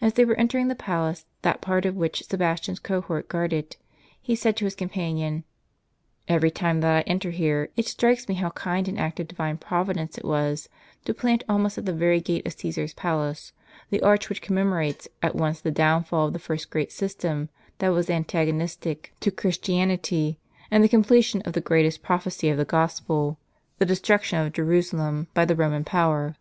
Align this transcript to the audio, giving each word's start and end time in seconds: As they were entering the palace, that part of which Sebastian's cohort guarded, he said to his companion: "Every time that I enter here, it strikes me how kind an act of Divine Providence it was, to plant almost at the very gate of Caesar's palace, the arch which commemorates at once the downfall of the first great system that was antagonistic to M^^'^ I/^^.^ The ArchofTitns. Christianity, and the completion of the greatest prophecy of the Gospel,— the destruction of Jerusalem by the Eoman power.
As 0.00 0.14
they 0.14 0.24
were 0.24 0.34
entering 0.34 0.66
the 0.66 0.74
palace, 0.74 1.24
that 1.42 1.60
part 1.60 1.86
of 1.86 1.94
which 1.94 2.24
Sebastian's 2.26 2.80
cohort 2.80 3.28
guarded, 3.28 3.76
he 4.20 4.34
said 4.34 4.56
to 4.56 4.64
his 4.64 4.74
companion: 4.74 5.44
"Every 6.26 6.50
time 6.50 6.80
that 6.80 6.92
I 6.96 7.00
enter 7.02 7.30
here, 7.30 7.68
it 7.76 7.86
strikes 7.86 8.26
me 8.28 8.34
how 8.34 8.50
kind 8.50 8.88
an 8.88 8.98
act 8.98 9.20
of 9.20 9.28
Divine 9.28 9.58
Providence 9.58 10.18
it 10.18 10.24
was, 10.24 10.68
to 11.04 11.14
plant 11.14 11.44
almost 11.48 11.78
at 11.78 11.86
the 11.86 11.92
very 11.92 12.20
gate 12.20 12.44
of 12.44 12.54
Caesar's 12.54 12.92
palace, 12.94 13.52
the 13.88 14.02
arch 14.02 14.28
which 14.28 14.42
commemorates 14.42 15.06
at 15.22 15.36
once 15.36 15.60
the 15.60 15.70
downfall 15.70 16.26
of 16.26 16.32
the 16.32 16.40
first 16.40 16.68
great 16.68 16.90
system 16.90 17.48
that 17.78 17.90
was 17.90 18.10
antagonistic 18.10 19.12
to 19.20 19.30
M^^'^ 19.30 19.32
I/^^.^ 19.32 19.36
The 19.36 19.36
ArchofTitns. 19.36 19.36
Christianity, 19.42 20.38
and 20.72 20.82
the 20.82 20.88
completion 20.88 21.40
of 21.42 21.52
the 21.52 21.60
greatest 21.60 22.02
prophecy 22.02 22.48
of 22.48 22.56
the 22.58 22.64
Gospel,— 22.64 23.38
the 23.78 23.86
destruction 23.86 24.44
of 24.44 24.52
Jerusalem 24.54 25.28
by 25.34 25.44
the 25.44 25.54
Eoman 25.54 25.86
power. 25.86 26.34